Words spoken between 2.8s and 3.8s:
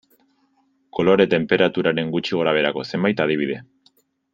zenbait adibide.